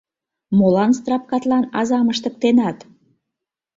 [0.57, 2.77] Молан страпкатлан азам ыштыктенат?